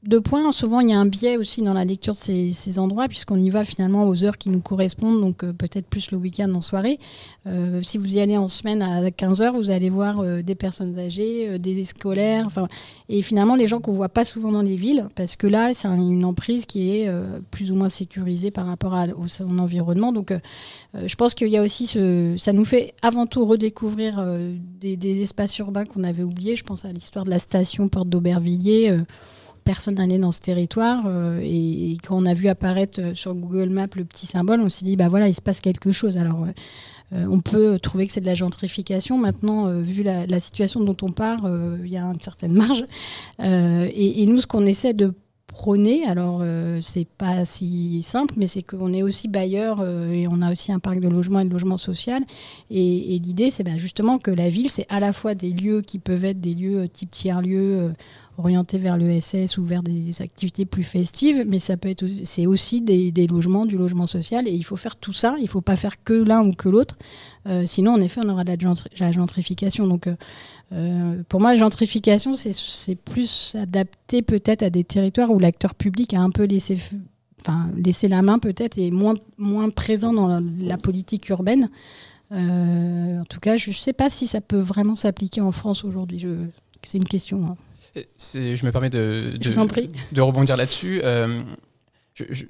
deux 0.03 0.21
points. 0.21 0.51
Souvent, 0.51 0.79
il 0.79 0.89
y 0.89 0.93
a 0.93 0.99
un 0.99 1.05
biais 1.05 1.37
aussi 1.37 1.61
dans 1.61 1.73
la 1.73 1.85
lecture 1.85 2.13
de 2.13 2.17
ces, 2.17 2.79
endroits, 2.79 3.07
puisqu'on 3.07 3.37
y 3.37 3.49
va 3.49 3.63
finalement 3.63 4.07
aux 4.07 4.23
heures 4.23 4.37
qui 4.37 4.49
nous 4.49 4.59
correspondent, 4.59 5.21
donc 5.21 5.43
euh, 5.43 5.53
peut-être 5.53 5.85
plus 5.85 6.11
le 6.11 6.17
week-end 6.17 6.51
en 6.53 6.61
soirée. 6.61 6.99
Euh, 7.45 7.81
si 7.83 7.97
vous 7.97 8.15
y 8.15 8.19
allez 8.19 8.37
en 8.37 8.47
semaine 8.47 8.81
à 8.81 9.01
15h, 9.09 9.53
vous 9.53 9.69
allez 9.69 9.89
voir 9.89 10.19
euh, 10.19 10.41
des 10.41 10.55
personnes 10.55 10.97
âgées, 10.97 11.59
des 11.59 11.83
scolaires, 11.83 12.47
et 13.09 13.21
finalement 13.21 13.55
les 13.55 13.67
gens 13.67 13.79
qu'on 13.79 13.91
voit 13.91 14.09
pas 14.09 14.25
souvent 14.25 14.51
dans 14.51 14.61
les 14.61 14.75
villes, 14.75 15.07
parce 15.15 15.35
que 15.35 15.45
là, 15.45 15.73
c'est 15.73 15.87
un- 15.87 15.95
une 15.97 16.25
emprise 16.25 16.65
qui 16.65 16.89
est 16.89 17.11
plus 17.51 17.71
ou 17.71 17.75
moins 17.75 17.89
sécurisée 17.89 18.51
par 18.51 18.65
rapport 18.65 18.95
à, 18.95 19.07
son 19.27 19.59
environnement. 19.59 20.11
Donc, 20.11 20.33
je 20.93 21.15
pense 21.15 21.33
qu'il 21.33 21.47
y 21.49 21.57
a 21.57 21.61
aussi 21.61 21.87
ça 22.37 22.53
nous 22.53 22.65
fait 22.65 22.93
avant 23.01 23.27
tout 23.27 23.45
redécouvrir 23.45 24.25
des, 24.79 24.97
des 24.97 25.21
espaces 25.21 25.57
urbains 25.59 25.85
qu'on 25.85 26.03
avait 26.03 26.23
oubliés. 26.23 26.55
Je 26.55 26.63
pense 26.63 26.85
à 26.85 26.91
l'histoire 26.91 27.25
de 27.25 27.29
la 27.29 27.39
station 27.39 27.87
Porte 27.87 28.09
d'Aubervilliers. 28.09 28.97
Personne 29.71 29.95
n'allait 29.95 30.17
dans 30.17 30.33
ce 30.33 30.41
territoire 30.41 31.03
euh, 31.07 31.39
et, 31.41 31.95
quand 32.03 32.17
on 32.17 32.25
a 32.25 32.33
vu 32.33 32.49
apparaître 32.49 32.99
euh, 32.99 33.15
sur 33.15 33.33
Google 33.33 33.69
Maps 33.69 33.87
le 33.95 34.03
petit 34.03 34.25
symbole, 34.25 34.59
on 34.59 34.67
s'est 34.67 34.83
dit 34.83 34.97
bah 34.97 35.07
voilà 35.07 35.29
il 35.29 35.33
se 35.33 35.41
passe 35.41 35.61
quelque 35.61 35.93
chose. 35.93 36.17
Alors 36.17 36.45
euh, 37.13 37.25
on 37.29 37.39
peut 37.39 37.79
trouver 37.79 38.05
que 38.05 38.11
c'est 38.11 38.19
de 38.19 38.25
la 38.25 38.33
gentrification. 38.33 39.17
Maintenant, 39.17 39.73
vu 39.79 40.03
la, 40.03 40.39
situation 40.41 40.81
dont 40.81 40.97
on 41.03 41.11
part, 41.13 41.49
il 41.81 41.89
y 41.89 41.97
a 41.97 42.03
une 42.03 42.19
certaine 42.19 42.53
marge. 42.53 42.85
Et, 43.39 44.25
nous, 44.27 44.39
ce 44.39 44.47
qu'on 44.47 44.65
essaie 44.65 44.93
de 44.93 45.13
prôner, 45.47 46.05
alors 46.05 46.41
c'est 46.81 47.07
pas 47.17 47.43
si 47.43 48.01
simple, 48.01 48.35
mais 48.37 48.47
c'est 48.47 48.61
qu'on 48.61 48.93
est 48.93 49.03
aussi 49.03 49.27
bailleur 49.27 49.85
et 50.09 50.25
on 50.29 50.41
a 50.41 50.53
aussi 50.53 50.71
un 50.71 50.79
parc 50.79 51.01
de 51.01 51.09
logement 51.09 51.41
et 51.41 51.45
de 51.45 51.51
logement 51.51 51.75
social. 51.75 52.23
Et, 52.69 53.15
et 53.15 53.19
l'idée, 53.19 53.49
c'est 53.49 53.63
ben, 53.63 53.77
justement 53.77 54.17
que 54.17 54.31
la 54.31 54.47
ville, 54.47 54.69
c'est 54.69 54.85
à 54.87 55.01
la 55.01 55.11
fois 55.11 55.35
des 55.35 55.51
lieux 55.51 55.81
qui 55.81 55.99
peuvent 55.99 56.23
être 56.23 56.39
des 56.39 56.53
lieux 56.53 56.87
type 56.87 57.11
tiers-lieux, 57.11 57.91
orientés 58.41 58.77
vers 58.77 58.97
l'ESS 58.97 59.57
ou 59.57 59.63
vers 59.63 59.83
des 59.83 60.21
activités 60.21 60.65
plus 60.65 60.83
festives, 60.83 61.45
mais 61.47 61.59
ça 61.59 61.77
peut 61.77 61.89
être, 61.89 62.05
c'est 62.23 62.47
aussi 62.47 62.81
des, 62.81 63.27
logements, 63.27 63.65
du 63.65 63.77
logement 63.77 64.07
social, 64.07 64.47
et 64.47 64.51
il 64.51 64.63
faut 64.63 64.75
faire 64.75 64.95
tout 64.95 65.13
ça. 65.13 65.35
Il 65.39 65.47
faut 65.47 65.61
pas 65.61 65.75
faire 65.75 66.03
que 66.03 66.13
l'un 66.13 66.43
ou 66.45 66.51
que 66.51 66.69
l'autre, 66.69 66.97
Euh, 67.47 67.63
sinon, 67.65 67.93
en 67.93 68.01
effet, 68.01 68.21
on 68.23 68.29
aura 68.29 68.43
de 68.43 68.51
la, 68.51 68.57
gentri- 68.57 68.89
la 68.99 69.11
gentrification. 69.11 69.87
Donc, 69.87 70.05
euh, 70.05 70.15
euh, 70.73 71.23
pour 71.27 71.41
moi, 71.41 71.53
la 71.53 71.57
gentrification, 71.57 72.35
c'est, 72.35 72.95
plus 72.95 73.55
adapté 73.55 74.21
peut-être 74.21 74.61
à 74.61 74.69
des 74.69 74.83
territoires 74.83 75.31
où 75.31 75.39
l'acteur 75.39 75.73
public 75.73 76.13
a 76.13 76.21
un 76.21 76.29
peu 76.29 76.43
laissé, 76.43 76.77
enfin, 77.41 77.69
laissé 77.75 78.07
la 78.07 78.21
main 78.21 78.37
peut-être 78.37 78.77
et 78.77 78.91
moins, 78.91 79.15
moins 79.39 79.71
présent 79.71 80.13
dans 80.13 80.39
la, 80.59 80.77
politique 80.77 81.29
urbaine. 81.29 81.69
En 82.31 83.25
tout 83.27 83.39
cas, 83.39 83.57
je 83.57 83.71
ne 83.71 83.75
sais 83.75 83.93
pas 83.93 84.09
si 84.11 84.27
ça 84.27 84.39
peut 84.39 84.63
vraiment 84.73 84.95
s'appliquer 84.95 85.41
en 85.41 85.51
France 85.51 85.83
aujourd'hui. 85.83 86.25
C'est 86.83 86.99
une 86.99 87.09
question. 87.15 87.37
hein. 87.47 87.57
Euh, 87.97 88.01
Je 88.35 88.65
me 88.65 88.71
permets 88.71 88.89
de, 88.89 89.37
rebondir 90.21 90.57
là-dessus. 90.57 91.01
Euh, 91.03 91.41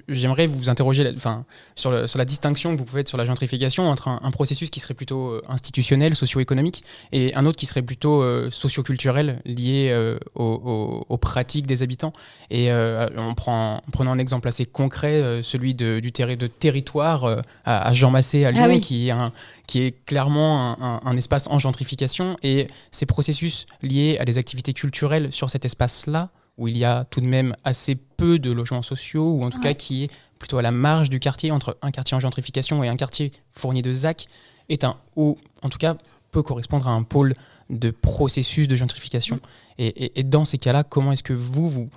J'aimerais 0.08 0.46
vous 0.46 0.68
interroger 0.70 1.08
enfin, 1.14 1.44
sur, 1.76 1.92
le- 1.92 2.06
sur 2.08 2.18
la 2.18 2.24
distinction 2.24 2.72
que 2.74 2.78
vous 2.78 2.84
pouvez 2.84 3.02
être 3.02 3.08
sur 3.08 3.16
la 3.16 3.24
gentrification 3.24 3.88
entre 3.88 4.08
un, 4.08 4.18
un 4.22 4.30
processus 4.32 4.70
qui 4.70 4.80
serait 4.80 4.92
plutôt 4.94 5.28
euh, 5.30 5.42
institutionnel, 5.48 6.14
socio-économique, 6.16 6.82
et 7.12 7.32
un 7.36 7.46
autre 7.46 7.56
qui 7.56 7.66
serait 7.66 7.80
plutôt 7.82 8.22
euh, 8.22 8.50
socio-culturel, 8.50 9.40
lié 9.44 9.88
euh, 9.92 10.18
aux, 10.34 10.42
aux- 10.44 11.06
aux 11.08 11.16
pratiques 11.16 11.66
des 11.66 11.82
habitants. 11.84 12.12
Et 12.50 12.72
euh, 12.72 13.06
on 13.16 13.34
prend, 13.34 13.76
en 13.86 13.90
prenant 13.92 14.10
un 14.10 14.18
exemple 14.18 14.48
assez 14.48 14.66
concret, 14.66 15.40
celui 15.42 15.74
de, 15.74 16.00
du 16.00 16.10
de 16.10 16.46
territoire 16.48 17.40
à, 17.64 17.88
à 17.88 17.92
Jean 17.94 18.10
Massé 18.10 18.44
à 18.44 18.50
Lyon, 18.50 18.62
Ah 18.64 18.68
oui. 18.68 18.80
qui, 18.80 19.08
est 19.08 19.12
un- 19.12 19.32
qui 19.68 19.80
est 19.82 20.04
clairement 20.06 20.76
un 21.06 21.16
espace 21.16 21.46
en 21.46 21.58
gentrification. 21.60 22.36
Et 22.42 22.66
ces 22.90 23.06
processus 23.06 23.66
liés 23.80 24.16
à 24.20 24.24
des 24.24 24.38
activités 24.38 24.72
culturelles 24.72 25.32
sur 25.32 25.50
cet 25.50 25.64
espace-là, 25.64 26.30
où 26.58 26.68
il 26.68 26.76
y 26.76 26.84
a 26.84 27.04
tout 27.06 27.20
de 27.20 27.26
même 27.26 27.56
assez 27.64 27.94
peu 27.94 28.38
de 28.38 28.50
logements 28.50 28.82
sociaux, 28.82 29.32
ou 29.32 29.44
en 29.44 29.50
tout 29.50 29.58
Ouais. 29.58 29.62
cas 29.64 29.74
qui 29.74 30.04
est 30.04 30.10
plutôt 30.38 30.58
à 30.58 30.62
la 30.62 30.70
marge 30.72 31.08
du 31.10 31.18
quartier, 31.20 31.50
entre 31.50 31.76
un 31.82 31.90
quartier 31.90 32.16
en 32.16 32.20
gentrification 32.20 32.82
et 32.84 32.88
un 32.88 32.96
quartier 32.96 33.32
fourni 33.52 33.80
de 33.82 33.92
ZAC, 33.92 34.26
est 34.68 34.84
un 34.84 34.96
ou 35.16 35.36
en 35.62 35.68
tout 35.68 35.78
cas 35.78 35.96
peut 36.30 36.42
correspondre 36.42 36.88
à 36.88 36.92
un 36.92 37.02
pôle 37.02 37.34
de 37.70 37.90
processus 37.90 38.68
de 38.68 38.76
gentrification. 38.76 39.38
Et, 39.78 39.86
et- 39.86 40.20
et 40.20 40.22
dans 40.24 40.44
ces 40.44 40.58
cas-là, 40.58 40.82
comment 40.84 41.12
est-ce 41.12 41.22
que 41.22 41.32
vous, 41.32 41.68
vous, 41.68 41.88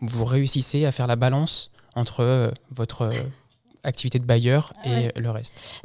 vous 0.00 0.24
réussissez 0.24 0.84
à 0.84 0.92
faire 0.92 1.06
la 1.06 1.16
balance 1.16 1.70
entre 1.94 2.20
euh, 2.20 2.50
votre 2.70 3.02
euh, 3.02 3.12
activité 3.82 4.18
de 4.18 4.24
bailleur 4.26 4.72
et 4.84 4.88
Ouais. 4.90 5.12
le 5.16 5.30
reste? 5.30 5.80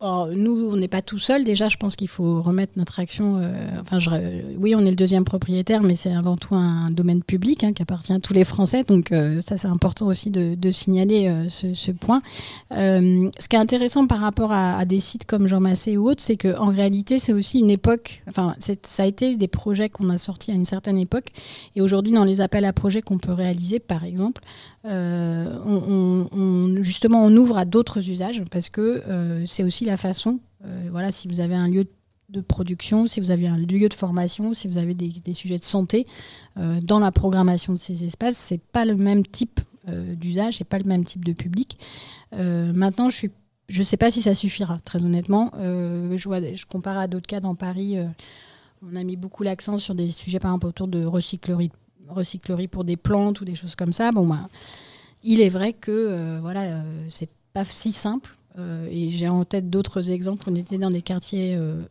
Nous, 0.00 0.70
on 0.72 0.76
n'est 0.76 0.86
pas 0.86 1.02
tout 1.02 1.18
seul. 1.18 1.42
Déjà, 1.42 1.68
je 1.68 1.76
pense 1.76 1.96
qu'il 1.96 2.06
faut 2.06 2.40
remettre 2.40 2.74
notre 2.76 3.00
action. 3.00 3.38
euh, 3.42 3.68
enfin, 3.80 3.98
je- 3.98 4.10
oui, 4.56 4.76
on 4.76 4.80
est 4.86 4.90
le 4.90 4.94
deuxième 4.96 5.24
propriétaire, 5.24 5.82
mais 5.82 5.96
c'est 5.96 6.12
avant 6.12 6.36
tout 6.36 6.54
un 6.54 6.90
domaine 6.90 7.20
public 7.24 7.64
hein, 7.64 7.72
qui 7.72 7.82
appartient 7.82 8.12
à 8.12 8.20
tous 8.20 8.32
les 8.32 8.44
Français. 8.44 8.84
Donc, 8.84 9.10
euh, 9.10 9.40
ça, 9.40 9.56
c'est 9.56 9.66
important 9.66 10.06
aussi 10.06 10.30
de, 10.30 10.70
signaler 10.70 11.26
euh, 11.28 11.48
ce, 11.48 11.90
point. 11.90 12.22
Ce 12.70 13.48
qui 13.48 13.56
est 13.56 13.58
intéressant 13.58 14.06
par 14.06 14.20
rapport 14.20 14.52
à, 14.52 14.84
des 14.84 15.00
sites 15.00 15.24
comme 15.24 15.48
Jean 15.48 15.58
Massé 15.60 15.96
ou 15.96 16.08
autres, 16.08 16.22
c'est 16.22 16.36
qu'en 16.36 16.68
réalité, 16.68 17.18
c'est 17.18 17.32
aussi 17.32 17.58
une 17.58 17.70
époque. 17.70 18.22
Enfin, 18.28 18.54
ça 18.84 19.02
a 19.02 19.06
été 19.06 19.36
des 19.36 19.48
projets 19.48 19.88
qu'on 19.88 20.10
a 20.10 20.16
sortis 20.16 20.52
à 20.52 20.54
une 20.54 20.64
certaine 20.64 20.98
époque. 20.98 21.26
Et 21.74 21.80
aujourd'hui, 21.80 22.12
dans 22.12 22.24
les 22.24 22.40
appels 22.40 22.66
à 22.66 22.72
projets 22.72 23.02
qu'on 23.02 23.18
peut 23.18 23.32
réaliser, 23.32 23.80
par 23.80 24.04
exemple, 24.04 24.42
on, 24.84 26.26
on- 26.32 26.82
justement, 26.82 27.24
on 27.24 27.34
ouvre 27.36 27.58
à 27.58 27.64
d'autres 27.64 28.08
usages 28.10 28.42
parce 28.50 28.68
que 28.68 29.02
c'est 29.44 29.64
aussi 29.64 29.87
la 29.88 29.96
façon. 29.96 30.38
euh, 30.64 30.88
voilà, 30.90 31.10
si 31.10 31.28
vous 31.28 31.40
avez 31.40 31.54
un 31.54 31.68
lieu 31.68 31.86
de 32.28 32.40
production, 32.40 33.06
si 33.06 33.20
vous 33.20 33.30
avez 33.30 33.48
un 33.48 33.56
lieu 33.56 33.88
de 33.88 33.94
formation, 33.94 34.52
si 34.52 34.68
vous 34.68 34.76
avez 34.76 34.94
des, 34.94 35.34
sujets 35.34 35.58
de 35.58 35.62
santé 35.62 36.06
euh, 36.58 36.80
dans 36.80 36.98
la 36.98 37.10
programmation 37.10 37.72
de 37.72 37.78
ces 37.78 38.04
espaces, 38.04 38.36
c'est 38.36 38.60
pas 38.60 38.84
le 38.84 38.96
même 38.96 39.26
type 39.26 39.60
euh, 39.88 40.14
d'usage, 40.14 40.58
c'est 40.58 40.64
pas 40.64 40.78
le 40.78 40.84
même 40.84 41.04
type 41.04 41.24
de 41.24 41.32
public. 41.32 41.78
Maintenant, 42.32 43.10
je 43.10 43.16
suis 43.16 43.30
je 43.68 43.80
ne 43.80 43.84
sais 43.84 43.98
pas 43.98 44.10
si 44.10 44.22
ça 44.22 44.34
suffira, 44.34 44.78
très 44.80 45.04
honnêtement. 45.04 45.50
Je, 45.54 46.24
vois, 46.24 46.40
je 46.40 46.64
compare 46.64 46.96
à 46.96 47.06
d'autres 47.06 47.26
cas 47.26 47.40
dans 47.40 47.54
Paris. 47.54 47.98
on 48.82 48.96
a 48.96 49.04
mis 49.04 49.16
beaucoup 49.16 49.42
l'accent 49.42 49.76
sur 49.76 49.94
des 49.94 50.08
sujets, 50.08 50.38
par 50.38 50.52
exemple, 50.52 50.68
autour 50.68 50.88
de 50.88 51.04
recyclerie, 51.04 51.70
recyclerie 52.08 52.66
pour 52.66 52.84
des 52.84 52.96
plantes 52.96 53.42
ou 53.42 53.44
des 53.44 53.54
choses 53.54 53.74
comme 53.74 53.92
ça. 53.92 54.10
Bon, 54.10 54.26
bah, 54.26 54.48
il 55.22 55.42
est 55.42 55.50
vrai 55.50 55.74
que 55.74 56.38
voilà, 56.40 56.82
c'est 57.10 57.28
pas 57.52 57.64
si 57.64 57.92
simple. 57.92 58.37
Euh, 58.58 58.88
et 58.90 59.10
j'ai 59.10 59.28
en 59.28 59.44
tête 59.44 59.70
d'autres 59.70 60.10
exemples. 60.10 60.44
On 60.50 60.54
était 60.54 60.78
dans 60.78 60.90
des 60.90 61.02
quartiers 61.02 61.54
euh, 61.56 61.82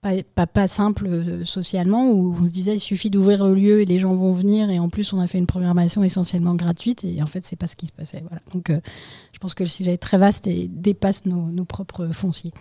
pas, 0.00 0.10
pas, 0.34 0.46
pas 0.46 0.68
simples 0.68 1.06
euh, 1.06 1.44
socialement 1.44 2.10
où 2.10 2.36
on 2.40 2.44
se 2.44 2.52
disait 2.52 2.74
il 2.74 2.80
suffit 2.80 3.10
d'ouvrir 3.10 3.44
le 3.46 3.54
lieu 3.54 3.80
et 3.80 3.84
les 3.84 3.98
gens 3.98 4.14
vont 4.14 4.32
venir. 4.32 4.70
Et 4.70 4.78
en 4.78 4.88
plus, 4.88 5.12
on 5.12 5.20
a 5.20 5.26
fait 5.26 5.38
une 5.38 5.46
programmation 5.46 6.02
essentiellement 6.04 6.54
gratuite. 6.54 7.04
Et 7.04 7.22
en 7.22 7.26
fait, 7.26 7.44
c'est 7.44 7.56
pas 7.56 7.66
ce 7.66 7.76
qui 7.76 7.86
se 7.86 7.92
passait. 7.92 8.22
Voilà. 8.28 8.40
Donc, 8.52 8.70
euh, 8.70 8.80
je 9.32 9.38
pense 9.38 9.54
que 9.54 9.62
le 9.64 9.68
sujet 9.68 9.92
est 9.94 9.98
très 9.98 10.18
vaste 10.18 10.46
et 10.46 10.68
dépasse 10.68 11.24
nos, 11.26 11.50
nos 11.50 11.64
propres 11.64 12.08
fonciers. 12.12 12.52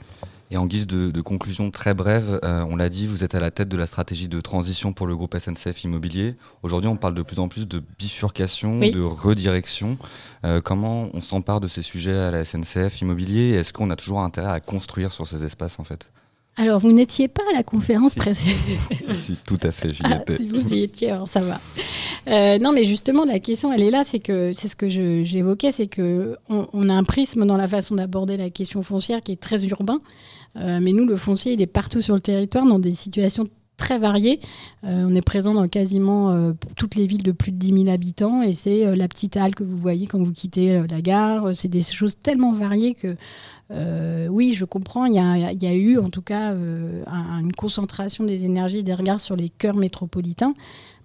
Et 0.50 0.56
en 0.56 0.66
guise 0.66 0.88
de, 0.88 1.12
de 1.12 1.22
conclusion 1.22 1.72
très 1.72 1.94
brève, 1.94 2.40
euh, 2.46 2.64
on 2.70 2.78
l'a 2.78 2.88
dit, 2.88 3.06
vous 3.06 3.26
êtes 3.26 3.36
à 3.36 3.42
la 3.42 3.52
tête 3.52 3.68
de 3.68 3.76
la 3.76 3.86
stratégie 3.86 4.30
de 4.30 4.40
transition 4.40 4.94
pour 4.94 5.06
le 5.06 5.14
groupe 5.14 5.38
SNCF 5.38 5.84
Immobilier. 5.84 6.36
Aujourd'hui, 6.64 6.90
on 6.90 6.96
parle 6.96 7.16
de 7.16 7.22
plus 7.22 7.40
en 7.40 7.50
plus 7.50 7.68
de 7.68 7.84
bifurcation, 8.00 8.80
Oui. 8.80 8.92
de 8.92 9.02
redirection. 9.02 9.98
Euh, 10.46 10.62
comment 10.62 11.10
on 11.14 11.20
s'empare 11.20 11.60
de 11.60 11.68
ces 11.68 11.82
sujets 11.82 12.18
à 12.18 12.32
la 12.32 12.46
SNCF 12.46 13.02
Immobilier 13.02 13.52
Est-ce 13.56 13.74
qu'on 13.74 13.90
a 13.90 13.98
toujours 13.98 14.22
intérêt 14.22 14.50
à 14.52 14.62
construire 14.62 15.12
sur 15.12 15.28
ces 15.28 15.44
espaces 15.44 15.80
en 15.80 15.84
fait? 15.84 16.10
Alors, 16.60 16.80
vous 16.80 16.92
n'étiez 16.92 17.28
pas 17.28 17.44
à 17.52 17.56
la 17.56 17.64
conférence 17.64 18.14
Si. 18.14 18.20
précédente. 18.20 18.58
si, 18.92 19.16
si, 19.18 19.36
tout 19.46 19.60
à 19.62 19.72
fait, 19.72 19.90
j'y 19.94 20.02
Ah, 20.04 20.20
étais. 20.28 20.44
vous 20.46 20.74
y 20.74 20.82
étiez, 20.82 21.12
alors 21.12 21.28
ça 21.28 21.42
va. 21.42 21.60
Euh, 22.28 22.58
non, 22.58 22.72
mais 22.74 22.84
justement, 22.86 23.26
la 23.26 23.40
question, 23.40 23.72
elle 23.72 23.84
est 23.84 23.92
là, 23.92 24.04
c'est 24.04 24.20
que 24.20 24.52
c'est 24.54 24.68
ce 24.68 24.76
que 24.76 24.90
j'évoquais, 24.90 25.72
c'est 25.72 25.88
que 25.88 26.36
on, 26.50 26.68
on 26.74 26.90
a 26.90 26.94
un 26.94 27.04
prisme 27.04 27.46
dans 27.46 27.58
la 27.58 27.68
façon 27.68 27.96
d'aborder 27.96 28.38
la 28.38 28.50
question 28.50 28.82
foncière 28.82 29.22
qui 29.22 29.32
est 29.34 29.40
très 29.42 29.66
urbain, 29.66 30.02
Euh, 30.56 30.80
mais 30.82 30.92
nous, 30.92 31.06
le 31.06 31.18
foncier, 31.18 31.54
il 31.54 31.62
est 31.62 31.68
partout 31.68 32.02
sur 32.02 32.16
le 32.16 32.20
territoire, 32.22 32.66
dans 32.66 32.80
des 32.80 32.94
situations 32.94 33.48
très 33.78 33.98
variées. 34.00 34.40
Euh, 34.84 35.06
on 35.08 35.16
est 35.16 35.22
présent 35.22 35.54
dans 35.54 35.68
quasiment 35.68 36.32
euh, 36.32 36.54
toutes 36.76 36.96
les 36.96 37.06
villes 37.06 37.24
de 37.24 37.32
plus 37.32 37.52
de 37.52 37.58
10 37.58 37.84
000 37.84 37.88
habitants, 37.90 38.42
et 38.42 38.52
c'est 38.54 38.86
euh, 38.86 38.96
la 38.96 39.08
petite 39.08 39.38
halle 39.38 39.56
que 39.56 39.64
vous 39.64 39.78
voyez 39.78 40.08
quand 40.08 40.22
vous 40.22 40.34
quittez 40.34 40.82
la 40.90 41.02
gare. 41.02 41.56
C'est 41.56 41.68
des 41.68 41.82
choses 41.82 42.18
tellement 42.18 42.52
variées 42.52 42.96
que 42.96 43.16
oui, 44.30 44.54
je 44.54 44.64
comprends. 44.66 45.06
Il 45.06 45.14
y 45.14 45.20
a, 45.68 45.74
eu, 45.76 45.98
en 46.00 46.10
tout 46.10 46.22
cas, 46.22 46.52
un- 46.54 47.40
une 47.40 47.52
concentration 47.52 48.24
des 48.24 48.46
énergies 48.46 48.80
et 48.80 48.84
des 48.84 48.94
regards 48.94 49.20
sur 49.20 49.36
les 49.36 49.50
cœurs 49.50 49.76
métropolitains. 49.76 50.54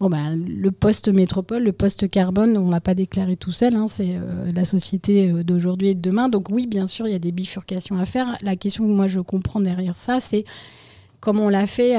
Bon, 0.00 0.08
bah, 0.08 0.30
le 0.36 0.70
post-métropole, 0.70 1.64
le 1.64 1.72
post-carbone, 1.72 2.56
on 2.56 2.66
ne 2.66 2.70
l'a 2.70 2.80
pas 2.80 2.94
déclaré 2.94 3.36
tout 3.36 3.50
seul. 3.50 3.74
hein, 3.74 3.86
c'est 3.88 4.16
la 4.54 4.64
société 4.64 5.32
d'aujourd'hui 5.44 5.88
et 5.88 5.94
de 5.94 6.00
demain. 6.00 6.28
Donc 6.28 6.50
oui, 6.50 6.66
bien 6.68 6.86
sûr, 6.86 7.08
il 7.08 7.12
y 7.12 7.16
a 7.16 7.20
des 7.20 7.32
bifurcations 7.32 7.98
à 7.98 8.04
faire. 8.04 8.38
La 8.42 8.54
question 8.54 8.84
que 8.86 8.92
moi 8.92 9.08
je 9.08 9.18
comprends 9.20 9.60
derrière 9.60 9.96
ça, 9.96 10.20
c'est 10.20 10.44
comment 11.20 11.46
on 11.46 11.48
l'a 11.48 11.66
fait 11.66 11.96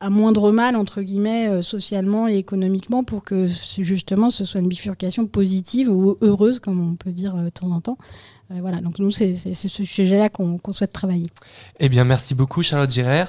à 0.00 0.10
moindre 0.10 0.52
mal, 0.52 0.76
entre 0.76 1.02
guillemets, 1.02 1.48
euh, 1.48 1.62
socialement 1.62 2.28
et 2.28 2.36
économiquement, 2.36 3.02
pour 3.02 3.24
que 3.24 3.46
justement 3.78 4.30
ce 4.30 4.44
soit 4.44 4.60
une 4.60 4.68
bifurcation 4.68 5.26
positive 5.26 5.88
ou 5.88 6.16
heureuse, 6.20 6.60
comme 6.60 6.92
on 6.92 6.94
peut 6.94 7.10
dire 7.10 7.34
euh, 7.36 7.44
de 7.44 7.50
temps 7.50 7.70
en 7.70 7.80
temps. 7.80 7.98
Euh, 8.50 8.58
voilà, 8.60 8.80
donc 8.80 8.98
nous, 8.98 9.10
c'est 9.10 9.34
ce 9.34 9.68
sujet-là 9.68 10.30
qu'on 10.30 10.58
souhaite 10.72 10.92
travailler. 10.92 11.26
Eh 11.80 11.90
bien, 11.90 12.04
merci 12.04 12.34
beaucoup, 12.34 12.62
Charlotte 12.62 12.90
Girer. 12.90 13.24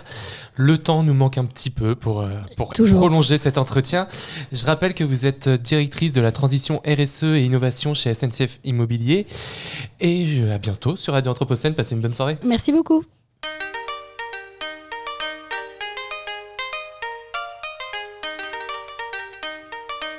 Le 0.56 0.78
temps 0.78 1.04
nous 1.04 1.14
manque 1.14 1.38
un 1.38 1.44
petit 1.44 1.70
peu 1.70 1.94
pour, 1.94 2.26
pour 2.56 2.72
Toujours. 2.72 3.02
prolonger 3.02 3.38
cet 3.38 3.58
entretien. 3.58 4.08
Je 4.54 4.66
rappelle 4.66 4.94
que 4.94 5.04
vous 5.04 5.26
êtes 5.26 5.50
directrice 5.50 6.14
de 6.14 6.22
la 6.22 6.32
transition 6.32 6.82
RSE 6.86 7.24
et 7.24 7.44
innovation 7.44 7.94
chez 7.94 8.14
SNCF 8.14 8.62
Immobilier. 8.64 9.28
Et 10.00 10.50
à 10.50 10.58
bientôt 10.58 10.96
sur 10.96 11.12
Radio 11.12 11.32
Anthropocène. 11.32 11.76
Passez 11.76 11.96
une 11.96 12.02
bonne 12.02 12.14
soirée. 12.14 12.38
Merci 12.46 12.72
beaucoup. 12.72 13.04